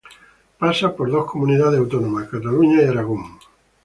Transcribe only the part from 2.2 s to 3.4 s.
Cataluña y Aragón.